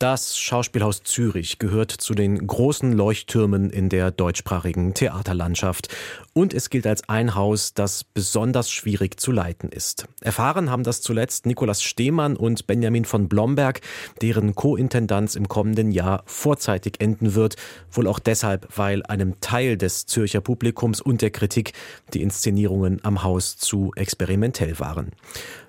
das 0.00 0.38
Schauspielhaus 0.38 1.02
Zürich 1.02 1.58
gehört 1.58 1.90
zu 1.90 2.14
den 2.14 2.46
großen 2.46 2.90
Leuchttürmen 2.94 3.68
in 3.68 3.90
der 3.90 4.10
deutschsprachigen 4.10 4.94
Theaterlandschaft. 4.94 5.94
Und 6.32 6.54
es 6.54 6.70
gilt 6.70 6.86
als 6.86 7.06
ein 7.10 7.34
Haus, 7.34 7.74
das 7.74 8.04
besonders 8.04 8.70
schwierig 8.70 9.20
zu 9.20 9.30
leiten 9.30 9.68
ist. 9.68 10.06
Erfahren 10.22 10.70
haben 10.70 10.84
das 10.84 11.02
zuletzt 11.02 11.44
Nikolaus 11.44 11.82
Stehmann 11.82 12.36
und 12.36 12.66
Benjamin 12.66 13.04
von 13.04 13.28
Blomberg, 13.28 13.82
deren 14.22 14.54
Co-Intendanz 14.54 15.34
im 15.34 15.48
kommenden 15.48 15.92
Jahr 15.92 16.22
vorzeitig 16.24 16.94
enden 16.98 17.34
wird. 17.34 17.56
Wohl 17.92 18.06
auch 18.06 18.20
deshalb, 18.20 18.68
weil 18.74 19.02
einem 19.02 19.38
Teil 19.40 19.76
des 19.76 20.06
Zürcher 20.06 20.40
Publikums 20.40 21.02
und 21.02 21.20
der 21.20 21.30
Kritik 21.30 21.74
die 22.14 22.22
Inszenierungen 22.22 23.04
am 23.04 23.22
Haus 23.22 23.58
zu 23.58 23.92
experimentell 23.96 24.78
waren. 24.78 25.12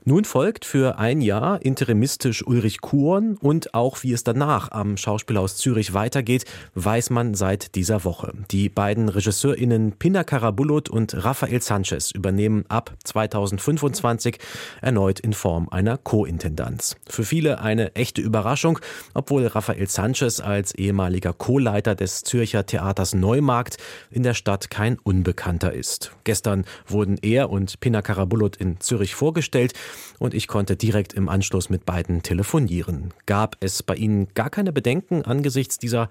Nun 0.04 0.26
folgt 0.26 0.66
für 0.66 0.98
ein 0.98 1.22
Jahr 1.22 1.62
interimistisch 1.62 2.44
Ulrich 2.48 2.82
Kuhn 2.82 3.38
und 3.40 3.76
auch 3.76 4.02
wie 4.02 4.14
es 4.14 4.24
danach 4.24 4.72
am 4.72 4.98
Schauspielhaus 4.98 5.58
Zürich 5.58 5.94
weitergeht, 5.94 6.46
weiß 6.74 7.12
man 7.12 7.36
seit 7.36 7.76
dieser 7.76 8.04
Woche. 8.04 8.34
Die 8.50 8.68
beiden 8.68 9.10
RegisseurInnen 9.10 9.92
Pina 9.92 10.24
Karabulut 10.24 10.90
und 10.90 11.24
Rafael 11.24 11.62
Sanchez 11.62 12.10
übernehmen 12.10 12.66
ab 12.68 12.96
2025 13.04 14.40
erneut 14.82 15.20
in 15.20 15.34
Form 15.34 15.70
einer 15.70 16.00
Co-Intendanz. 16.00 16.96
Für 17.08 17.24
viele 17.24 17.62
eine 17.62 17.94
echte 17.94 18.22
Überraschung, 18.22 18.80
obwohl 19.14 19.46
Rafael 19.46 19.88
Sanchez 19.88 20.40
als 20.40 20.74
ehemaliger 20.74 21.34
Co-Leiter 21.34 21.94
des 21.94 22.24
Zürcher 22.24 22.66
Theaters 22.66 23.14
Neumarkt 23.14 23.78
in 24.10 24.24
der 24.24 24.34
Stadt 24.34 24.72
kein 24.72 24.98
Unbekannter 24.98 25.74
ist. 25.74 26.12
Gestern 26.24 26.66
wurden 26.88 27.20
er 27.22 27.52
und 27.52 27.80
Pina 27.82 28.02
Karabulut 28.02 28.56
in 28.56 28.80
Zürich 28.80 29.14
vorgestellt 29.14 29.74
und 30.20 30.34
ich 30.34 30.48
konnte 30.48 30.76
direkt 30.76 31.14
im 31.14 31.30
Anschluss 31.30 31.70
mit 31.70 31.86
beiden 31.86 32.24
telefonieren. 32.24 33.14
Gab 33.26 33.58
es 33.60 33.84
bei 33.84 33.96
Ihnen 33.96 34.28
gar 34.34 34.50
keine 34.50 34.72
Bedenken 34.72 35.24
angesichts 35.24 35.78
dieser 35.78 36.10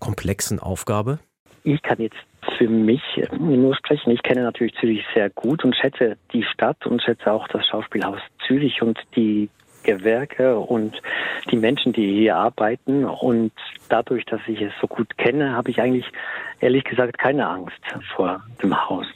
komplexen 0.00 0.58
Aufgabe? 0.58 1.18
Ich 1.64 1.82
kann 1.82 1.98
jetzt 2.00 2.16
für 2.56 2.68
mich 2.68 3.02
nur 3.38 3.74
sprechen. 3.76 4.10
Ich 4.10 4.22
kenne 4.22 4.42
natürlich 4.42 4.74
Zürich 4.80 5.04
sehr 5.14 5.28
gut 5.30 5.64
und 5.64 5.76
schätze 5.76 6.16
die 6.32 6.44
Stadt 6.44 6.86
und 6.86 7.02
schätze 7.02 7.32
auch 7.32 7.46
das 7.48 7.66
Schauspielhaus 7.66 8.20
Zürich 8.46 8.80
und 8.80 8.98
die 9.16 9.50
Gewerke 9.82 10.58
und 10.58 11.00
die 11.50 11.56
Menschen, 11.56 11.92
die 11.92 12.20
hier 12.20 12.36
arbeiten. 12.36 13.04
Und 13.04 13.52
dadurch, 13.88 14.24
dass 14.24 14.40
ich 14.46 14.60
es 14.60 14.72
so 14.80 14.86
gut 14.86 15.16
kenne, 15.18 15.54
habe 15.54 15.70
ich 15.70 15.80
eigentlich 15.80 16.06
ehrlich 16.60 16.84
gesagt 16.84 17.18
keine 17.18 17.48
Angst 17.48 17.78
vor 18.14 18.42
dem 18.62 18.88
Haus. 18.88 19.06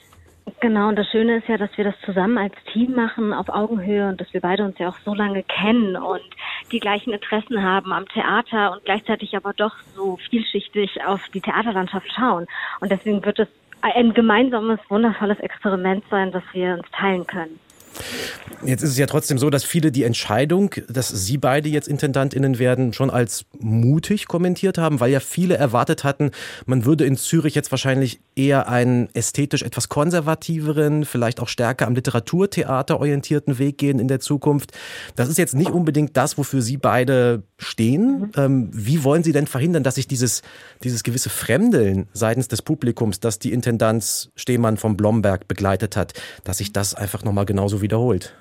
Genau, 0.62 0.86
und 0.86 0.96
das 0.96 1.08
Schöne 1.08 1.38
ist 1.38 1.48
ja, 1.48 1.56
dass 1.56 1.76
wir 1.76 1.82
das 1.82 1.96
zusammen 2.04 2.38
als 2.38 2.54
Team 2.72 2.94
machen, 2.94 3.32
auf 3.32 3.48
Augenhöhe 3.48 4.08
und 4.08 4.20
dass 4.20 4.32
wir 4.32 4.40
beide 4.40 4.62
uns 4.62 4.78
ja 4.78 4.90
auch 4.90 4.98
so 5.04 5.12
lange 5.12 5.42
kennen 5.42 5.96
und 5.96 6.22
die 6.70 6.78
gleichen 6.78 7.12
Interessen 7.12 7.60
haben 7.64 7.92
am 7.92 8.06
Theater 8.06 8.70
und 8.70 8.84
gleichzeitig 8.84 9.36
aber 9.36 9.54
doch 9.54 9.74
so 9.96 10.18
vielschichtig 10.30 11.04
auf 11.04 11.20
die 11.34 11.40
Theaterlandschaft 11.40 12.06
schauen. 12.14 12.46
Und 12.78 12.92
deswegen 12.92 13.24
wird 13.24 13.40
es 13.40 13.48
ein 13.80 14.14
gemeinsames, 14.14 14.78
wundervolles 14.88 15.40
Experiment 15.40 16.04
sein, 16.12 16.30
das 16.30 16.44
wir 16.52 16.74
uns 16.74 16.88
teilen 16.92 17.26
können. 17.26 17.58
Jetzt 18.64 18.82
ist 18.82 18.90
es 18.90 18.98
ja 18.98 19.06
trotzdem 19.06 19.38
so, 19.38 19.50
dass 19.50 19.64
viele 19.64 19.90
die 19.90 20.04
Entscheidung, 20.04 20.74
dass 20.88 21.08
Sie 21.08 21.36
beide 21.36 21.68
jetzt 21.68 21.88
Intendantinnen 21.88 22.60
werden, 22.60 22.92
schon 22.92 23.10
als 23.10 23.44
mutig 23.58 24.28
kommentiert 24.28 24.78
haben, 24.78 25.00
weil 25.00 25.10
ja 25.10 25.20
viele 25.20 25.56
erwartet 25.56 26.04
hatten, 26.04 26.30
man 26.66 26.84
würde 26.84 27.04
in 27.04 27.16
Zürich 27.16 27.56
jetzt 27.56 27.72
wahrscheinlich 27.72 28.20
eher 28.36 28.68
einen 28.68 29.08
ästhetisch 29.14 29.62
etwas 29.62 29.88
konservativeren, 29.88 31.04
vielleicht 31.04 31.40
auch 31.40 31.48
stärker 31.48 31.86
am 31.86 31.94
Literaturtheater 31.94 33.00
orientierten 33.00 33.58
Weg 33.58 33.78
gehen 33.78 33.98
in 33.98 34.08
der 34.08 34.20
Zukunft. 34.20 34.72
Das 35.16 35.28
ist 35.28 35.38
jetzt 35.38 35.54
nicht 35.54 35.70
unbedingt 35.70 36.16
das, 36.16 36.38
wofür 36.38 36.62
Sie 36.62 36.76
beide 36.76 37.42
stehen. 37.58 38.20
Mhm. 38.20 38.30
Ähm, 38.36 38.70
wie 38.72 39.02
wollen 39.02 39.24
Sie 39.24 39.32
denn 39.32 39.48
verhindern, 39.48 39.82
dass 39.82 39.96
sich 39.96 40.06
dieses, 40.06 40.42
dieses 40.84 41.02
gewisse 41.02 41.30
Fremdeln 41.30 42.08
seitens 42.12 42.46
des 42.48 42.62
Publikums, 42.62 43.18
das 43.18 43.40
die 43.40 43.52
Intendanz 43.52 44.30
Stehmann 44.36 44.76
vom 44.76 44.96
Blomberg 44.96 45.48
begleitet 45.48 45.96
hat, 45.96 46.14
dass 46.44 46.58
sich 46.58 46.72
das 46.72 46.94
einfach 46.94 47.24
nochmal 47.24 47.44
genauso 47.44 47.81
wiederholt? 47.82 48.32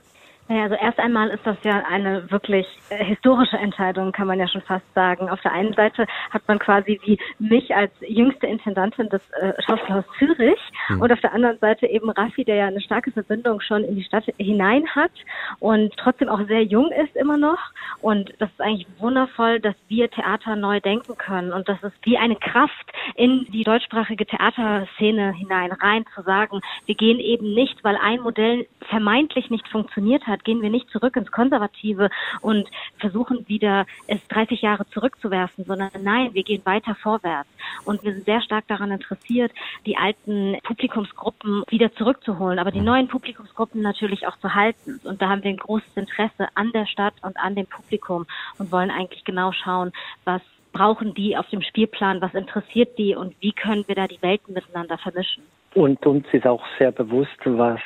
Naja, 0.51 0.63
also 0.63 0.75
erst 0.75 0.99
einmal 0.99 1.29
ist 1.29 1.45
das 1.47 1.55
ja 1.63 1.81
eine 1.89 2.29
wirklich 2.29 2.67
äh, 2.89 3.05
historische 3.05 3.55
Entscheidung, 3.57 4.11
kann 4.11 4.27
man 4.27 4.37
ja 4.37 4.49
schon 4.49 4.61
fast 4.61 4.83
sagen. 4.93 5.29
Auf 5.29 5.39
der 5.39 5.53
einen 5.53 5.71
Seite 5.71 6.05
hat 6.29 6.45
man 6.45 6.59
quasi 6.59 6.99
wie 7.05 7.17
mich 7.39 7.73
als 7.73 7.93
jüngste 8.01 8.47
Intendantin 8.47 9.07
des 9.07 9.21
äh, 9.39 9.53
Schauspielhaus 9.65 10.03
Zürich 10.19 10.59
mhm. 10.89 10.99
und 11.03 11.13
auf 11.13 11.21
der 11.21 11.33
anderen 11.33 11.57
Seite 11.59 11.87
eben 11.87 12.09
Raffi, 12.09 12.43
der 12.43 12.55
ja 12.55 12.67
eine 12.67 12.81
starke 12.81 13.13
Verbindung 13.13 13.61
schon 13.61 13.85
in 13.85 13.95
die 13.95 14.03
Stadt 14.03 14.25
hinein 14.39 14.85
hat 14.93 15.13
und 15.59 15.95
trotzdem 15.95 16.27
auch 16.27 16.45
sehr 16.47 16.63
jung 16.63 16.91
ist 16.91 17.15
immer 17.15 17.37
noch. 17.37 17.59
Und 18.01 18.33
das 18.39 18.49
ist 18.49 18.59
eigentlich 18.59 18.87
wundervoll, 18.99 19.61
dass 19.61 19.75
wir 19.87 20.11
Theater 20.11 20.57
neu 20.57 20.81
denken 20.81 21.17
können 21.17 21.53
und 21.53 21.69
das 21.69 21.81
ist 21.81 21.95
wie 22.03 22.17
eine 22.17 22.35
Kraft 22.35 22.91
in 23.15 23.45
die 23.53 23.63
deutschsprachige 23.63 24.25
Theaterszene 24.25 25.31
hinein 25.31 25.71
rein 25.71 26.03
zu 26.13 26.23
sagen, 26.23 26.59
wir 26.87 26.95
gehen 26.95 27.19
eben 27.19 27.53
nicht, 27.53 27.81
weil 27.85 27.95
ein 27.95 28.19
Modell 28.19 28.67
vermeintlich 28.89 29.49
nicht 29.49 29.69
funktioniert 29.69 30.27
hat, 30.27 30.40
gehen 30.43 30.61
wir 30.61 30.69
nicht 30.69 30.89
zurück 30.89 31.15
ins 31.15 31.31
Konservative 31.31 32.09
und 32.41 32.67
versuchen 32.97 33.47
wieder 33.47 33.85
es 34.07 34.25
30 34.27 34.61
Jahre 34.61 34.87
zurückzuwerfen, 34.89 35.65
sondern 35.65 35.91
nein, 36.01 36.33
wir 36.33 36.43
gehen 36.43 36.61
weiter 36.65 36.95
vorwärts. 36.95 37.49
Und 37.85 38.03
wir 38.03 38.13
sind 38.13 38.25
sehr 38.25 38.41
stark 38.41 38.67
daran 38.67 38.91
interessiert, 38.91 39.51
die 39.85 39.97
alten 39.97 40.57
Publikumsgruppen 40.63 41.63
wieder 41.69 41.93
zurückzuholen, 41.93 42.59
aber 42.59 42.71
die 42.71 42.81
neuen 42.81 43.07
Publikumsgruppen 43.07 43.81
natürlich 43.81 44.27
auch 44.27 44.37
zu 44.37 44.53
halten. 44.53 44.99
Und 45.03 45.21
da 45.21 45.29
haben 45.29 45.43
wir 45.43 45.51
ein 45.51 45.57
großes 45.57 45.95
Interesse 45.95 46.47
an 46.55 46.71
der 46.71 46.85
Stadt 46.85 47.13
und 47.21 47.37
an 47.37 47.55
dem 47.55 47.67
Publikum 47.67 48.25
und 48.57 48.71
wollen 48.71 48.91
eigentlich 48.91 49.23
genau 49.23 49.51
schauen, 49.51 49.91
was 50.25 50.41
brauchen 50.71 51.13
die 51.13 51.37
auf 51.37 51.47
dem 51.49 51.61
Spielplan, 51.61 52.21
was 52.21 52.33
interessiert 52.33 52.97
die 52.97 53.15
und 53.15 53.35
wie 53.41 53.51
können 53.51 53.83
wir 53.87 53.95
da 53.95 54.07
die 54.07 54.21
Welten 54.21 54.53
miteinander 54.53 54.97
vermischen. 54.97 55.43
Und 55.73 56.05
uns 56.05 56.25
ist 56.31 56.45
auch 56.45 56.63
sehr 56.77 56.91
bewusst, 56.91 57.37
was 57.45 57.79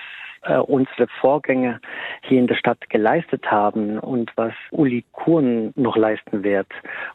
äh, 0.46 0.58
unsere 0.58 1.08
Vorgänger 1.20 1.80
hier 2.22 2.40
in 2.40 2.48
der 2.48 2.56
Stadt 2.56 2.90
geleistet 2.90 3.50
haben 3.50 4.00
und 4.00 4.32
was 4.36 4.54
Uli 4.72 5.04
Kuhn 5.12 5.72
noch 5.76 5.98
leisten 5.98 6.44
wird. 6.44 6.68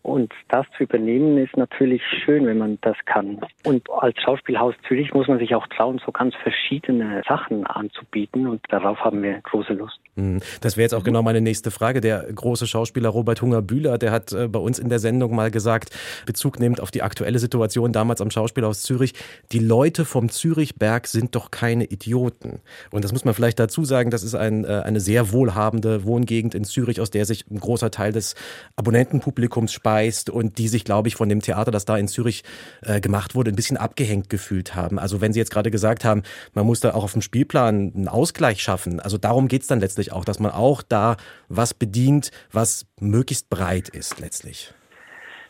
Und 0.03 0.33
das 0.49 0.67
zu 0.77 0.85
übernehmen 0.85 1.39
ist 1.39 1.57
natürlich 1.57 2.03
schön, 2.25 2.47
wenn 2.47 2.59
man 2.59 2.79
das 2.83 2.97
kann. 3.07 3.41
Und 3.65 3.89
als 3.91 4.21
Schauspielhaus 4.21 4.75
Zürich 4.87 5.13
muss 5.15 5.29
man 5.29 5.39
sich 5.39 5.55
auch 5.55 5.67
trauen, 5.69 6.01
so 6.05 6.13
ganz 6.13 6.35
verschiedene 6.37 7.23
Sachen 7.29 7.67
anzubieten 7.67 8.47
und 8.47 8.61
darauf 8.69 8.99
haben 9.05 9.23
wir 9.23 9.41
große 9.43 9.75
Lust. 9.75 10.01
Hm, 10.17 10.41
das 10.61 10.77
wäre 10.77 10.85
jetzt 10.85 10.95
auch 10.95 11.05
genau 11.05 11.23
meine 11.23 11.41
nächste 11.41 11.71
Frage. 11.71 12.01
Der 12.01 12.27
große 12.33 12.67
Schauspieler 12.67 13.09
Robert 13.09 13.43
Hunger-Bühler, 13.43 13.99
der 13.99 14.11
hat 14.11 14.33
äh, 14.33 14.49
bei 14.49 14.59
uns 14.59 14.79
in 14.79 14.89
der 14.89 14.99
Sendung 14.99 15.35
mal 15.35 15.51
gesagt, 15.51 15.91
Bezug 16.27 16.59
nehmend 16.59 16.81
auf 16.81 16.91
die 16.91 17.03
aktuelle 17.03 17.39
Situation 17.39 17.93
damals 17.93 18.21
am 18.21 18.31
Schauspielhaus 18.31 18.83
Zürich, 18.83 19.15
die 19.53 19.59
Leute 19.59 20.05
vom 20.05 20.29
Zürichberg 20.29 21.07
sind 21.07 21.35
doch 21.35 21.51
keine 21.51 21.85
Idioten. 21.85 22.61
Und 22.91 23.05
das 23.05 23.13
muss 23.13 23.25
man 23.25 23.35
vielleicht 23.35 23.59
dazu 23.59 23.85
sagen, 23.85 24.11
das 24.11 24.23
ist 24.23 24.35
ein, 24.35 24.65
äh, 24.65 24.83
eine 24.85 25.01
sehr 25.01 25.33
wohlhabende 25.33 26.05
Wohngegend 26.05 26.55
in 26.55 26.65
Zürich, 26.65 27.01
aus 27.01 27.11
der 27.11 27.25
sich 27.25 27.45
ein 27.51 27.61
großer 27.61 27.91
Teil 27.91 28.13
des 28.13 28.35
Abonnentenpublikums 28.77 29.73
speist 29.73 30.29
und 30.29 30.59
die 30.59 30.69
sich, 30.69 30.85
glaube 30.85 31.09
ich, 31.09 31.17
von 31.17 31.29
dem 31.29 31.41
Theater, 31.41 31.71
das 31.71 31.85
da 31.85 31.97
in 31.97 32.09
Zürich 32.09 32.43
äh, 32.83 33.01
gemacht 33.01 33.35
wurde, 33.35 33.51
ein 33.51 33.57
bisschen 33.57 33.77
abgehängt 33.77 34.29
gefühlt 34.29 34.75
haben. 34.75 34.99
Also 34.99 35.21
wenn 35.21 35.33
Sie 35.33 35.39
jetzt 35.39 35.51
gerade 35.51 35.71
gesagt 35.71 36.05
haben, 36.05 36.23
man 36.55 36.67
muss 36.67 36.81
da 36.81 36.95
auch 36.95 37.05
auf 37.05 37.13
dem 37.13 37.23
Spielplan 37.23 37.93
einen 37.95 38.09
Ausgleich 38.09 38.63
schaffen, 38.63 39.01
also 39.01 39.19
darum 39.19 39.49
geht 39.49 39.63
es 39.63 39.69
dann 39.69 39.81
letztlich 39.81 40.10
auch, 40.13 40.25
dass 40.25 40.41
man 40.41 40.51
auch 40.53 40.83
da 40.83 41.17
was 41.49 41.75
bedient, 41.75 42.31
was 42.53 42.87
möglichst 43.01 43.51
breit 43.51 43.89
ist 43.89 44.21
letztlich. 44.21 44.73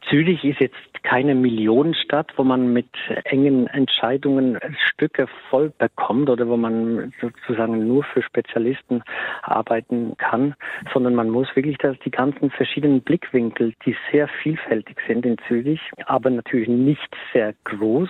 Zürich 0.09 0.43
ist 0.45 0.61
jetzt 0.61 0.77
keine 1.03 1.35
Millionenstadt, 1.35 2.33
wo 2.37 2.45
man 2.45 2.73
mit 2.73 2.89
engen 3.25 3.67
Entscheidungen 3.69 4.59
Stücke 4.93 5.27
voll 5.49 5.73
bekommt 5.79 6.29
oder 6.29 6.49
wo 6.49 6.57
man 6.57 7.13
sozusagen 7.21 7.87
nur 7.87 8.05
für 8.05 8.23
Spezialisten 8.23 9.03
arbeiten 9.43 10.17
kann, 10.19 10.55
sondern 10.93 11.15
man 11.15 11.31
muss 11.31 11.49
wirklich 11.55 11.79
das, 11.79 11.99
die 12.05 12.11
ganzen 12.11 12.51
verschiedenen 12.51 13.01
Blickwinkel, 13.03 13.75
die 13.85 13.97
sehr 14.13 14.29
vielfältig 14.43 14.97
sind 15.07 15.25
in 15.27 15.37
Zürich, 15.49 15.81
aber 16.07 16.31
natürlich 16.31 16.69
nicht 16.69 17.17
sehr 17.33 17.55
groß, 17.65 18.09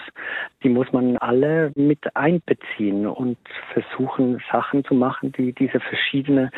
die 0.62 0.68
muss 0.68 0.92
man 0.92 1.16
alle 1.18 1.72
mit 1.76 2.16
einbeziehen 2.16 3.06
und 3.06 3.38
versuchen, 3.72 4.42
Sachen 4.50 4.84
zu 4.84 4.94
machen, 4.94 5.32
die 5.32 5.52
diese 5.52 5.80
verschiedenen 5.80 6.50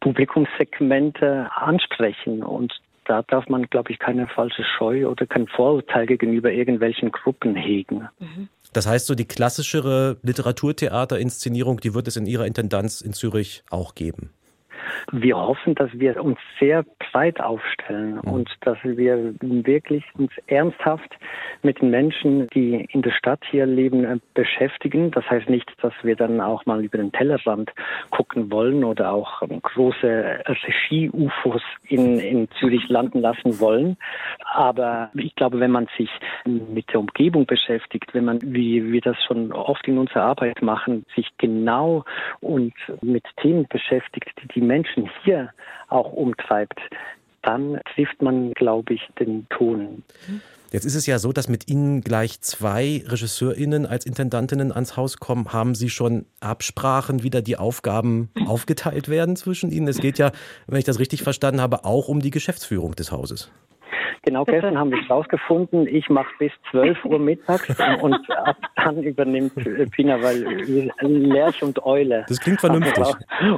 Publikumssegmente 0.00 1.50
ansprechen. 1.54 2.42
Und 2.42 2.72
da 3.08 3.22
darf 3.22 3.48
man, 3.48 3.64
glaube 3.64 3.90
ich, 3.90 3.98
keine 3.98 4.28
falsche 4.28 4.62
Scheu 4.62 5.08
oder 5.08 5.26
kein 5.26 5.48
Vorurteil 5.48 6.06
gegenüber 6.06 6.52
irgendwelchen 6.52 7.10
Gruppen 7.10 7.56
hegen. 7.56 8.08
Mhm. 8.18 8.48
Das 8.72 8.86
heißt, 8.86 9.06
so 9.06 9.14
die 9.14 9.26
klassischere 9.26 10.18
Literaturtheaterinszenierung, 10.22 11.80
die 11.80 11.94
wird 11.94 12.06
es 12.06 12.16
in 12.16 12.26
Ihrer 12.26 12.46
Intendanz 12.46 13.00
in 13.00 13.14
Zürich 13.14 13.64
auch 13.70 13.94
geben? 13.94 14.30
Wir 15.12 15.36
hoffen, 15.36 15.74
dass 15.74 15.90
wir 15.92 16.22
uns 16.22 16.38
sehr 16.58 16.84
breit 16.98 17.40
aufstellen 17.40 18.18
und 18.20 18.50
dass 18.62 18.78
wir 18.82 19.34
wirklich 19.40 20.04
uns 20.14 20.30
ernsthaft 20.46 21.16
mit 21.62 21.80
den 21.80 21.90
Menschen, 21.90 22.48
die 22.48 22.86
in 22.90 23.02
der 23.02 23.12
Stadt 23.12 23.40
hier 23.50 23.66
leben, 23.66 24.04
äh, 24.04 24.18
beschäftigen. 24.34 25.10
Das 25.10 25.28
heißt 25.28 25.48
nicht, 25.48 25.70
dass 25.82 25.92
wir 26.02 26.16
dann 26.16 26.40
auch 26.40 26.66
mal 26.66 26.84
über 26.84 26.98
den 26.98 27.12
Tellerrand 27.12 27.70
gucken 28.10 28.50
wollen 28.50 28.84
oder 28.84 29.12
auch 29.12 29.42
ähm, 29.42 29.60
große 29.62 30.42
Regie-UFOs 30.46 31.62
in, 31.84 32.18
in 32.18 32.48
Zürich 32.58 32.88
landen 32.88 33.20
lassen 33.20 33.58
wollen. 33.60 33.96
Aber 34.52 35.10
ich 35.14 35.34
glaube, 35.34 35.60
wenn 35.60 35.70
man 35.70 35.88
sich 35.96 36.10
mit 36.44 36.92
der 36.92 37.00
Umgebung 37.00 37.46
beschäftigt, 37.46 38.14
wenn 38.14 38.24
man, 38.24 38.38
wie 38.42 38.92
wir 38.92 39.00
das 39.00 39.16
schon 39.24 39.52
oft 39.52 39.86
in 39.88 39.98
unserer 39.98 40.22
Arbeit 40.22 40.62
machen, 40.62 41.04
sich 41.14 41.28
genau 41.38 42.04
und 42.40 42.74
mit 43.02 43.24
Themen 43.40 43.66
beschäftigt, 43.68 44.30
die 44.42 44.48
die 44.48 44.60
Menschen 44.60 44.77
hier 45.24 45.50
auch 45.88 46.12
umtreibt, 46.12 46.78
dann 47.42 47.80
trifft 47.94 48.20
man, 48.20 48.52
glaube 48.52 48.94
ich, 48.94 49.08
den 49.18 49.46
Ton. 49.48 50.02
Jetzt 50.70 50.84
ist 50.84 50.96
es 50.96 51.06
ja 51.06 51.18
so, 51.18 51.32
dass 51.32 51.48
mit 51.48 51.68
Ihnen 51.68 52.02
gleich 52.02 52.42
zwei 52.42 53.02
RegisseurInnen 53.06 53.86
als 53.86 54.04
Intendantinnen 54.04 54.70
ans 54.70 54.98
Haus 54.98 55.16
kommen. 55.16 55.50
Haben 55.52 55.74
Sie 55.74 55.88
schon 55.88 56.26
Absprachen, 56.40 57.22
wie 57.22 57.30
da 57.30 57.40
die 57.40 57.56
Aufgaben 57.56 58.28
aufgeteilt 58.46 59.08
werden 59.08 59.34
zwischen 59.36 59.70
Ihnen? 59.70 59.88
Es 59.88 59.98
geht 59.98 60.18
ja, 60.18 60.30
wenn 60.66 60.78
ich 60.78 60.84
das 60.84 60.98
richtig 60.98 61.22
verstanden 61.22 61.62
habe, 61.62 61.86
auch 61.86 62.08
um 62.08 62.20
die 62.20 62.30
Geschäftsführung 62.30 62.94
des 62.94 63.12
Hauses. 63.12 63.50
Genau, 64.22 64.44
gestern 64.44 64.78
haben 64.78 64.90
wir 64.90 65.00
es 65.00 65.10
rausgefunden. 65.10 65.86
Ich 65.86 66.08
mache 66.08 66.30
bis 66.38 66.52
12 66.70 67.04
Uhr 67.04 67.18
mittags 67.18 67.68
und 68.02 68.30
ab 68.30 68.56
dann 68.76 69.02
übernimmt 69.02 69.54
Pina, 69.92 70.22
weil 70.22 70.44
Lerch 71.00 71.62
und 71.62 71.84
Eule. 71.84 72.24
Das 72.28 72.40
klingt 72.40 72.60
vernünftig. 72.60 73.06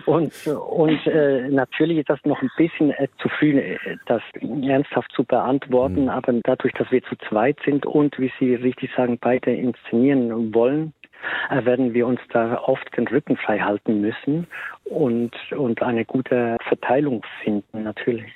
Und, 0.07 0.33
und 0.47 1.07
äh, 1.07 1.49
natürlich 1.49 1.99
ist 1.99 2.11
das 2.11 2.19
noch 2.25 2.41
ein 2.43 2.51
bisschen 2.57 2.91
äh, 2.93 3.09
zu 3.21 3.29
früh, 3.29 3.59
äh, 3.59 3.79
das 4.07 4.23
ernsthaft 4.63 5.11
zu 5.13 5.25
beantworten, 5.25 6.03
mhm. 6.03 6.09
aber 6.09 6.33
dadurch, 6.43 6.73
dass 6.75 6.91
wir 6.91 7.03
zu 7.05 7.17
zweit 7.29 7.57
sind 7.65 7.87
und, 7.87 8.19
wie 8.19 8.33
Sie 8.39 8.55
richtig 8.55 8.91
sagen, 8.97 9.19
beide 9.21 9.53
inszenieren 9.53 10.55
wollen, 10.55 10.93
äh, 11.51 11.65
werden 11.65 11.95
wir 11.95 12.07
uns 12.07 12.21
da 12.31 12.61
oft 12.63 12.97
den 12.97 13.07
Rücken 13.09 13.37
frei 13.37 13.59
halten 13.59 14.01
müssen 14.01 14.47
und, 14.91 15.31
und 15.57 15.83
eine 15.83 16.05
gute 16.05 16.57
Verteilung 16.69 17.23
finden, 17.43 17.85
natürlich. 17.85 18.27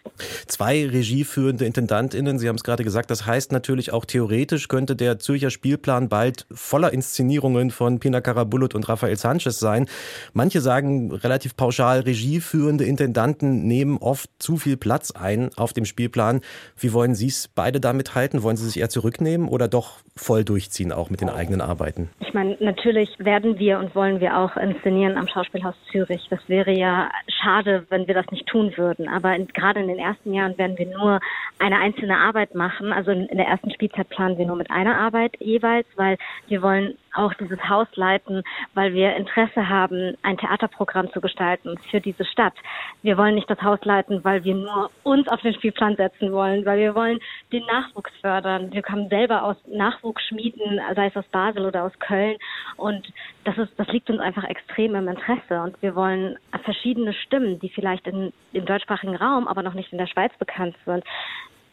Zwei 0.46 0.86
regieführende 0.86 1.64
IntendantInnen, 1.64 2.38
Sie 2.38 2.48
haben 2.48 2.56
es 2.56 2.64
gerade 2.64 2.84
gesagt, 2.84 3.10
das 3.10 3.26
heißt 3.26 3.52
natürlich 3.52 3.92
auch 3.92 4.04
theoretisch 4.04 4.68
könnte 4.68 4.94
der 4.94 5.18
Zürcher 5.18 5.50
Spielplan 5.50 6.08
bald 6.08 6.46
voller 6.52 6.92
Inszenierungen 6.92 7.70
von 7.70 7.98
Pina 7.98 8.20
Karabulut 8.20 8.74
und 8.74 8.88
Rafael 8.88 9.16
Sanchez 9.16 9.58
sein. 9.58 9.86
Manche 10.32 10.60
sagen 10.60 11.12
relativ 11.12 11.56
pauschal, 11.56 12.00
regieführende 12.00 12.84
Intendanten 12.84 13.66
nehmen 13.66 13.98
oft 13.98 14.30
zu 14.38 14.56
viel 14.56 14.76
Platz 14.76 15.10
ein 15.10 15.50
auf 15.56 15.72
dem 15.72 15.84
Spielplan. 15.84 16.40
Wie 16.78 16.92
wollen 16.92 17.14
Sie 17.14 17.28
es 17.28 17.48
beide 17.48 17.80
damit 17.80 18.14
halten? 18.14 18.42
Wollen 18.42 18.56
Sie 18.56 18.66
sich 18.66 18.80
eher 18.80 18.88
zurücknehmen 18.88 19.48
oder 19.48 19.66
doch 19.66 19.98
voll 20.16 20.44
durchziehen, 20.44 20.92
auch 20.92 21.10
mit 21.10 21.20
den 21.20 21.28
eigenen 21.28 21.60
Arbeiten? 21.60 22.10
Ich 22.20 22.32
meine, 22.32 22.56
natürlich 22.60 23.10
werden 23.18 23.58
wir 23.58 23.78
und 23.78 23.94
wollen 23.94 24.20
wir 24.20 24.38
auch 24.38 24.56
inszenieren 24.56 25.16
am 25.16 25.26
Schauspielhaus 25.26 25.74
Zürich. 25.90 26.26
Das 26.30 26.43
wäre 26.48 26.72
ja 26.72 27.10
schade, 27.28 27.86
wenn 27.88 28.06
wir 28.06 28.14
das 28.14 28.30
nicht 28.30 28.46
tun 28.46 28.72
würden. 28.76 29.08
Aber 29.08 29.34
in, 29.34 29.48
gerade 29.48 29.80
in 29.80 29.88
den 29.88 29.98
ersten 29.98 30.32
Jahren 30.32 30.56
werden 30.58 30.78
wir 30.78 30.86
nur 30.86 31.20
eine 31.58 31.78
einzelne 31.78 32.16
Arbeit 32.16 32.54
machen. 32.54 32.92
Also 32.92 33.10
in, 33.10 33.26
in 33.26 33.38
der 33.38 33.46
ersten 33.46 33.70
Spielzeit 33.70 34.08
planen 34.08 34.38
wir 34.38 34.46
nur 34.46 34.56
mit 34.56 34.70
einer 34.70 34.96
Arbeit 34.96 35.36
jeweils, 35.40 35.86
weil 35.96 36.16
wir 36.48 36.62
wollen 36.62 36.96
auch 37.14 37.34
dieses 37.34 37.58
Haus 37.68 37.88
leiten, 37.94 38.42
weil 38.74 38.92
wir 38.94 39.16
Interesse 39.16 39.68
haben, 39.68 40.16
ein 40.22 40.36
Theaterprogramm 40.36 41.10
zu 41.12 41.20
gestalten 41.20 41.76
für 41.90 42.00
diese 42.00 42.24
Stadt. 42.24 42.54
Wir 43.02 43.16
wollen 43.16 43.34
nicht 43.34 43.48
das 43.48 43.62
Haus 43.62 43.78
leiten, 43.84 44.24
weil 44.24 44.44
wir 44.44 44.54
nur 44.54 44.90
uns 45.02 45.28
auf 45.28 45.40
den 45.40 45.54
Spielplan 45.54 45.96
setzen 45.96 46.32
wollen, 46.32 46.64
weil 46.64 46.78
wir 46.78 46.94
wollen 46.94 47.20
den 47.52 47.64
Nachwuchs 47.66 48.12
fördern. 48.20 48.72
Wir 48.72 48.82
kommen 48.82 49.08
selber 49.08 49.42
aus 49.42 49.56
Nachwuchsschmieden, 49.66 50.80
sei 50.94 51.06
es 51.06 51.16
aus 51.16 51.26
Basel 51.26 51.66
oder 51.66 51.84
aus 51.84 51.98
Köln. 51.98 52.36
Und 52.76 53.06
das 53.44 53.56
ist, 53.58 53.72
das 53.78 53.88
liegt 53.88 54.10
uns 54.10 54.20
einfach 54.20 54.44
extrem 54.44 54.94
im 54.94 55.08
Interesse. 55.08 55.60
Und 55.60 55.80
wir 55.82 55.94
wollen 55.94 56.36
verschiedene 56.64 57.12
Stimmen, 57.12 57.58
die 57.60 57.68
vielleicht 57.68 58.06
in, 58.06 58.32
im 58.52 58.64
deutschsprachigen 58.64 59.16
Raum, 59.16 59.48
aber 59.48 59.62
noch 59.62 59.74
nicht 59.74 59.92
in 59.92 59.98
der 59.98 60.06
Schweiz 60.06 60.32
bekannt 60.38 60.76
sind, 60.84 61.04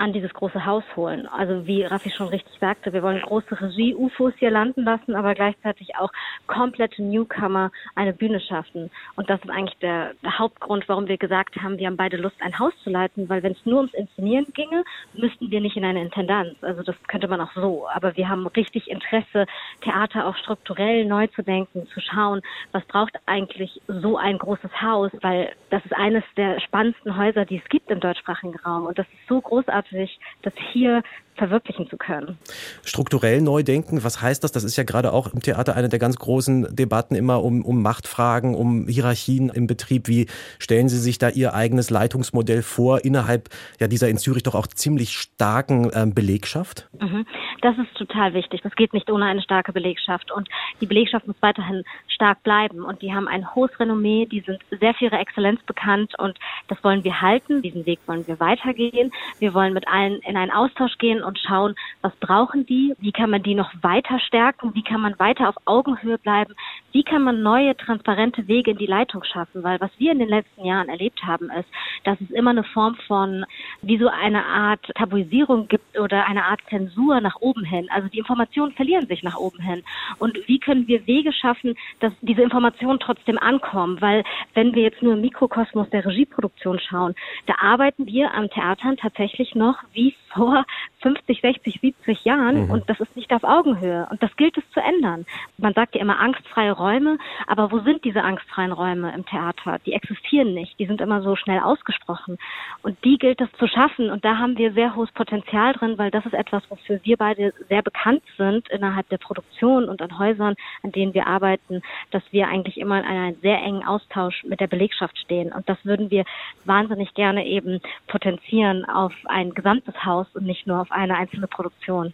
an 0.02 0.14
dieses 0.14 0.34
große 0.34 0.66
Haus 0.66 0.84
holen. 0.96 1.28
Also 1.28 1.68
wie 1.68 1.84
Raffi 1.84 2.10
schon 2.10 2.30
richtig 2.30 2.58
sagte, 2.60 2.92
wir 2.92 3.04
wollen 3.04 3.22
große 3.22 3.62
Regie-UFOs 3.62 4.34
hier 4.40 4.50
landen 4.50 4.84
lassen, 4.84 5.16
aber 5.16 5.36
gleichzeitig 5.36 5.96
auch 5.96 6.12
komplette 6.48 7.04
Newcomer 7.04 7.72
eine 7.94 8.12
Bühne 8.12 8.40
schaffen. 8.40 8.90
Und 9.16 9.30
das 9.30 9.40
ist 9.44 9.52
eigentlich 9.52 9.78
der, 9.78 10.14
der 10.24 10.40
Hauptgrund, 10.40 10.90
warum 10.90 11.08
wir 11.08 11.18
gesagt 11.18 11.56
haben, 11.62 11.78
wir 11.78 11.86
haben 11.86 11.98
beide 11.98 12.18
Lust, 12.18 12.36
ein 12.40 12.58
Haus 12.58 12.74
zu 12.84 12.90
leiten, 12.90 13.30
weil 13.30 13.44
wenn 13.44 13.52
es 13.52 13.64
nur 13.64 13.78
ums 13.78 13.94
Inszenieren 13.94 14.48
ginge, 14.54 14.84
müssten 15.14 15.52
wir 15.52 15.62
nicht 15.62 15.78
in 15.78 15.86
eine 15.86 16.02
Intendanz. 16.02 16.56
Also 16.64 16.82
das 16.82 16.96
könnte 17.08 17.28
man 17.28 17.40
auch 17.40 17.54
so. 17.54 17.88
Aber 17.94 18.18
wir 18.18 18.28
haben 18.28 18.48
richtig 18.48 18.90
Interesse, 18.90 19.46
Theater 19.82 20.26
auch 20.26 20.36
strukturell 20.38 21.06
neu 21.06 21.28
zu 21.28 21.44
denken, 21.44 21.86
zu 21.94 22.00
schauen, 22.00 22.42
was 22.72 22.84
braucht 22.86 23.20
eigentlich 23.28 23.80
so 23.88 24.18
ein 24.18 24.40
großes 24.40 24.82
Haus, 24.82 25.12
weil 25.22 25.54
das 25.70 25.86
ist 25.86 25.94
eines 25.94 26.24
der 26.38 26.60
spannendsten 26.60 27.16
Häuser, 27.16 27.46
die 27.46 27.58
es 27.58 27.70
gibt 27.70 27.92
im 27.92 28.00
deutschsprachigen 28.00 28.58
Raum. 28.66 28.88
Und 28.88 28.98
das 28.98 29.06
ist 29.06 29.28
so 29.30 29.40
großartig 29.40 29.91
sich 29.92 30.20
das 30.42 30.54
hier 30.72 31.04
verwirklichen 31.42 31.90
zu 31.90 31.98
können. 31.98 32.38
Strukturell 32.86 33.42
neu 33.42 33.64
denken, 33.64 34.04
was 34.04 34.22
heißt 34.22 34.44
das? 34.44 34.52
Das 34.52 34.64
ist 34.64 34.76
ja 34.78 34.84
gerade 34.84 35.12
auch 35.12 35.34
im 35.34 35.42
Theater 35.42 35.76
eine 35.76 35.90
der 35.90 35.98
ganz 35.98 36.18
großen 36.18 36.76
Debatten 36.76 37.16
immer 37.16 37.44
um, 37.44 37.66
um 37.66 37.82
Machtfragen, 37.82 38.54
um 38.54 38.88
Hierarchien 38.88 39.50
im 39.50 39.66
Betrieb. 39.66 40.08
Wie 40.08 40.28
stellen 40.60 40.88
Sie 40.88 41.00
sich 41.00 41.18
da 41.18 41.30
Ihr 41.30 41.56
eigenes 41.56 41.90
Leitungsmodell 41.90 42.62
vor 42.62 43.04
innerhalb 43.04 43.50
ja, 43.80 43.88
dieser 43.88 44.08
in 44.08 44.18
Zürich 44.18 44.44
doch 44.44 44.54
auch 44.54 44.68
ziemlich 44.68 45.18
starken 45.18 45.90
ähm, 45.96 46.14
Belegschaft? 46.14 46.88
Mhm. 47.00 47.26
Das 47.62 47.76
ist 47.78 47.96
total 47.96 48.34
wichtig. 48.36 48.62
Das 48.62 48.76
geht 48.76 48.94
nicht 48.94 49.10
ohne 49.10 49.26
eine 49.26 49.42
starke 49.42 49.72
Belegschaft. 49.72 50.32
Und 50.32 50.48
die 50.80 50.86
Belegschaft 50.86 51.26
muss 51.26 51.36
weiterhin 51.42 51.84
stark 52.08 52.44
bleiben. 52.44 52.84
Und 52.84 53.02
die 53.02 53.14
haben 53.14 53.28
ein 53.28 53.56
hohes 53.56 53.72
Renommee, 53.80 54.28
die 54.28 54.42
sind 54.42 54.60
sehr 54.80 54.94
für 54.94 55.06
ihre 55.06 55.18
Exzellenz 55.18 55.62
bekannt 55.64 56.14
und 56.20 56.38
das 56.68 56.84
wollen 56.84 57.04
wir 57.04 57.22
halten. 57.22 57.62
Diesen 57.62 57.86
Weg 57.86 58.00
wollen 58.06 58.28
wir 58.28 58.40
weitergehen. 58.40 59.12
Wir 59.40 59.54
wollen 59.54 59.74
mit 59.74 59.88
allen 59.88 60.20
in 60.22 60.38
einen 60.38 60.52
Austausch 60.52 60.98
gehen 60.98 61.24
und 61.24 61.31
schauen, 61.38 61.76
was 62.02 62.16
brauchen 62.18 62.66
die, 62.66 62.94
wie 63.00 63.12
kann 63.12 63.30
man 63.30 63.44
die 63.44 63.56
noch 63.56 63.72
weiter 63.82 64.20
stärken, 64.20 64.74
wie 64.74 64.84
kann 64.84 65.02
man 65.02 65.18
weiter 65.20 65.50
auf 65.50 65.56
Augenhöhe 65.66 66.18
bleiben, 66.18 66.56
wie 66.92 67.04
kann 67.04 67.24
man 67.24 67.42
neue, 67.42 67.76
transparente 67.78 68.48
Wege 68.48 68.72
in 68.72 68.78
die 68.78 68.86
Leitung 68.86 69.24
schaffen? 69.24 69.64
Weil 69.64 69.80
was 69.80 69.92
wir 69.98 70.12
in 70.12 70.20
den 70.20 70.30
letzten 70.30 70.66
Jahren 70.66 70.90
erlebt 70.90 71.24
haben, 71.24 71.50
ist, 71.52 71.70
dass 72.04 72.20
es 72.22 72.32
immer 72.32 72.52
eine 72.52 72.64
Form 72.64 72.96
von, 73.08 73.46
wie 73.82 73.98
so 73.98 74.08
eine 74.08 74.46
Art 74.46 74.86
Tabuisierung 74.96 75.68
gibt 75.68 75.98
oder 75.98 76.26
eine 76.26 76.46
Art 76.46 76.62
Zensur 76.70 77.22
nach 77.22 77.38
oben 77.40 77.64
hin. 77.64 77.88
Also 77.92 78.08
die 78.10 78.20
Informationen 78.20 78.74
verlieren 78.74 79.08
sich 79.08 79.24
nach 79.24 79.38
oben 79.38 79.60
hin. 79.60 79.84
Und 80.20 80.38
wie 80.48 80.60
können 80.60 80.88
wir 80.88 81.08
Wege 81.08 81.32
schaffen, 81.34 81.76
dass 82.00 82.14
diese 82.22 82.42
Informationen 82.42 83.00
trotzdem 83.00 83.38
ankommen? 83.38 84.02
Weil 84.02 84.24
wenn 84.54 84.76
wir 84.76 84.84
jetzt 84.84 85.02
nur 85.02 85.14
im 85.14 85.22
Mikrokosmos 85.22 85.90
der 85.90 86.06
Regieproduktion 86.06 86.80
schauen, 86.80 87.16
da 87.46 87.56
arbeiten 87.60 88.06
wir 88.06 88.34
am 88.34 88.50
Theatern 88.50 88.98
tatsächlich 88.98 89.56
noch 89.56 89.78
wie 89.94 90.16
vor 90.34 90.66
50, 91.02 91.11
60, 91.42 91.80
70 91.82 92.26
Jahren 92.26 92.66
mhm. 92.66 92.72
und 92.72 92.90
das 92.90 93.00
ist 93.00 93.16
nicht 93.16 93.32
auf 93.34 93.44
Augenhöhe 93.44 94.08
und 94.10 94.22
das 94.22 94.36
gilt 94.36 94.58
es 94.58 94.64
zu 94.72 94.80
ändern. 94.80 95.26
Man 95.58 95.74
sagt 95.74 95.96
ja 95.96 96.02
immer 96.02 96.20
angstfreie 96.20 96.72
Räume, 96.72 97.18
aber 97.48 97.72
wo 97.72 97.80
sind 97.80 98.04
diese 98.04 98.24
angstfreien 98.24 98.72
Räume 98.72 99.14
im 99.14 99.26
Theater? 99.26 99.80
Die 99.86 99.94
existieren 99.94 100.54
nicht, 100.54 100.78
die 100.80 100.86
sind 100.86 101.02
immer 101.02 101.22
so 101.22 101.36
schnell 101.36 101.60
ausgesprochen 101.60 102.38
und 102.84 102.98
die 103.04 103.18
gilt 103.18 103.42
es 103.42 103.52
zu 103.54 103.68
schaffen 103.68 104.10
und 104.10 104.26
da 104.26 104.38
haben 104.38 104.58
wir 104.58 104.74
sehr 104.74 104.96
hohes 104.96 105.12
Potenzial 105.12 105.74
drin, 105.74 105.98
weil 105.98 106.12
das 106.12 106.26
ist 106.26 106.34
etwas, 106.34 106.64
wofür 106.70 107.00
wir 107.04 107.18
beide 107.18 107.54
sehr 107.70 107.82
bekannt 107.82 108.24
sind 108.38 108.70
innerhalb 108.70 109.08
der 109.10 109.18
Produktion 109.18 109.90
und 109.90 110.02
an 110.02 110.18
Häusern, 110.18 110.56
an 110.84 110.92
denen 110.92 111.14
wir 111.14 111.28
arbeiten, 111.28 111.82
dass 112.12 112.24
wir 112.32 112.48
eigentlich 112.48 112.78
immer 112.78 113.00
in 113.00 113.06
einem 113.06 113.36
sehr 113.42 113.62
engen 113.62 113.86
Austausch 113.86 114.44
mit 114.44 114.60
der 114.60 114.68
Belegschaft 114.68 115.18
stehen 115.18 115.52
und 115.52 115.68
das 115.68 115.78
würden 115.84 116.12
wir 116.12 116.26
wahnsinnig 116.66 117.14
gerne 117.14 117.46
eben 117.46 117.82
potenzieren 118.08 118.86
auf 118.86 119.14
ein 119.26 119.54
gesamtes 119.54 120.06
Haus 120.06 120.28
und 120.34 120.46
nicht 120.46 120.68
nur 120.68 120.82
auf 120.82 120.92
eine 121.02 121.18
einzelne 121.18 121.48
Produktion. 121.48 122.14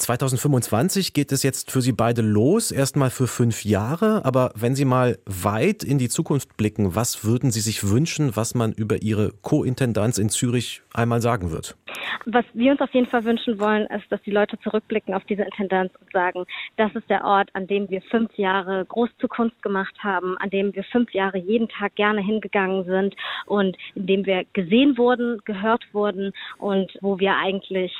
2025 0.00 1.12
geht 1.12 1.30
es 1.30 1.42
jetzt 1.42 1.70
für 1.70 1.82
Sie 1.82 1.92
beide 1.92 2.22
los, 2.22 2.70
erstmal 2.70 3.10
für 3.10 3.26
fünf 3.26 3.64
Jahre. 3.64 4.24
Aber 4.24 4.52
wenn 4.54 4.74
Sie 4.74 4.84
mal 4.84 5.18
weit 5.26 5.84
in 5.84 5.98
die 5.98 6.08
Zukunft 6.08 6.56
blicken, 6.56 6.94
was 6.94 7.24
würden 7.24 7.50
Sie 7.50 7.60
sich 7.60 7.88
wünschen, 7.88 8.34
was 8.34 8.54
man 8.54 8.72
über 8.72 9.02
Ihre 9.02 9.32
Co-Intendanz 9.42 10.18
in 10.18 10.30
Zürich 10.30 10.82
einmal 10.94 11.20
sagen 11.20 11.52
wird? 11.52 11.76
Was 12.26 12.44
wir 12.54 12.72
uns 12.72 12.80
auf 12.80 12.92
jeden 12.92 13.06
Fall 13.06 13.24
wünschen 13.24 13.58
wollen, 13.58 13.86
ist, 13.86 14.10
dass 14.10 14.20
die 14.22 14.30
Leute 14.30 14.58
zurückblicken 14.60 15.14
auf 15.14 15.24
diese 15.24 15.42
Intendanz 15.42 15.92
und 16.00 16.10
sagen, 16.12 16.44
das 16.76 16.94
ist 16.94 17.08
der 17.08 17.24
Ort, 17.24 17.50
an 17.54 17.66
dem 17.66 17.88
wir 17.88 18.02
fünf 18.02 18.32
Jahre 18.36 18.84
groß 18.86 19.10
Zukunft 19.18 19.62
gemacht 19.62 19.94
haben, 20.00 20.36
an 20.38 20.50
dem 20.50 20.74
wir 20.74 20.84
fünf 20.84 21.12
Jahre 21.12 21.38
jeden 21.38 21.68
Tag 21.68 21.94
gerne 21.94 22.20
hingegangen 22.20 22.84
sind 22.84 23.14
und 23.46 23.76
in 23.94 24.06
dem 24.06 24.26
wir 24.26 24.44
gesehen 24.52 24.98
wurden, 24.98 25.40
gehört 25.44 25.84
wurden 25.92 26.32
und 26.58 26.90
wo 27.00 27.18
wir 27.18 27.36
eigentlich 27.36 27.92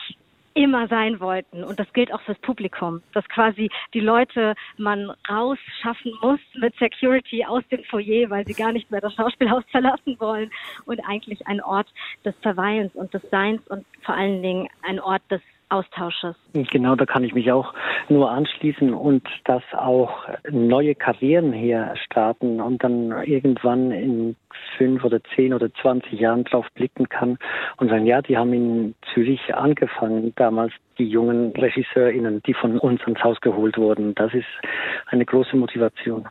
immer 0.54 0.88
sein 0.88 1.20
wollten. 1.20 1.64
Und 1.64 1.78
das 1.78 1.92
gilt 1.92 2.12
auch 2.12 2.20
fürs 2.22 2.38
Publikum, 2.38 3.02
dass 3.12 3.28
quasi 3.28 3.70
die 3.94 4.00
Leute 4.00 4.54
man 4.76 5.12
rausschaffen 5.28 6.12
muss 6.22 6.40
mit 6.54 6.74
Security 6.76 7.44
aus 7.44 7.62
dem 7.70 7.84
Foyer, 7.84 8.30
weil 8.30 8.46
sie 8.46 8.54
gar 8.54 8.72
nicht 8.72 8.90
mehr 8.90 9.00
das 9.00 9.14
Schauspielhaus 9.14 9.64
verlassen 9.70 10.16
wollen 10.18 10.50
und 10.86 11.00
eigentlich 11.00 11.46
ein 11.46 11.62
Ort 11.62 11.88
des 12.24 12.34
Verweilens 12.42 12.94
und 12.94 13.12
des 13.14 13.22
Seins 13.30 13.66
und 13.68 13.84
vor 14.02 14.14
allen 14.14 14.42
Dingen 14.42 14.68
ein 14.82 15.00
Ort 15.00 15.22
des 15.30 15.40
Austausches. 15.70 16.34
Genau, 16.52 16.96
da 16.96 17.06
kann 17.06 17.22
ich 17.22 17.32
mich 17.32 17.52
auch 17.52 17.72
nur 18.08 18.30
anschließen 18.30 18.92
und 18.92 19.22
dass 19.44 19.62
auch 19.72 20.26
neue 20.50 20.96
Karrieren 20.96 21.52
hier 21.52 21.94
starten 22.04 22.60
und 22.60 22.82
dann 22.82 23.12
irgendwann 23.24 23.92
in 23.92 24.36
fünf 24.76 25.04
oder 25.04 25.20
zehn 25.34 25.54
oder 25.54 25.72
zwanzig 25.74 26.20
Jahren 26.20 26.44
drauf 26.44 26.66
blicken 26.74 27.08
kann 27.08 27.38
und 27.76 27.88
sagen, 27.88 28.06
ja, 28.06 28.22
die 28.22 28.36
haben 28.36 28.52
in 28.52 28.94
Zürich 29.12 29.54
angefangen, 29.54 30.32
damals 30.36 30.72
die 30.98 31.08
jungen 31.08 31.52
RegisseurInnen, 31.52 32.42
die 32.46 32.54
von 32.54 32.78
uns 32.78 33.00
ans 33.02 33.22
Haus 33.24 33.40
geholt 33.40 33.78
wurden. 33.78 34.14
Das 34.14 34.34
ist 34.34 34.46
eine 35.06 35.24
große 35.24 35.56
Motivation. 35.56 36.26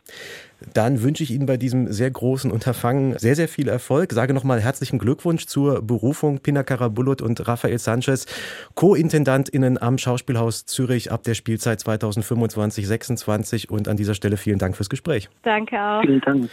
Dann 0.74 1.02
wünsche 1.02 1.22
ich 1.22 1.30
Ihnen 1.30 1.46
bei 1.46 1.56
diesem 1.56 1.88
sehr 1.88 2.10
großen 2.10 2.50
Unterfangen 2.50 3.18
sehr, 3.18 3.34
sehr 3.34 3.48
viel 3.48 3.68
Erfolg. 3.68 4.12
Sage 4.12 4.34
nochmal 4.34 4.60
herzlichen 4.60 4.98
Glückwunsch 4.98 5.46
zur 5.46 5.82
Berufung 5.82 6.40
Pina 6.40 6.62
Karabulut 6.62 7.22
und 7.22 7.46
Rafael 7.48 7.78
Sanchez, 7.78 8.26
Co-IntendantInnen 8.74 9.80
am 9.80 9.98
Schauspielhaus 9.98 10.66
Zürich 10.66 11.10
ab 11.10 11.22
der 11.24 11.34
Spielzeit 11.34 11.80
2025-26. 11.80 13.70
Und 13.70 13.88
an 13.88 13.96
dieser 13.96 14.14
Stelle 14.14 14.36
vielen 14.36 14.58
Dank 14.58 14.76
fürs 14.76 14.90
Gespräch. 14.90 15.28
Danke 15.42 15.80
auch. 15.80 16.02
Vielen 16.02 16.20
Dank. 16.20 16.50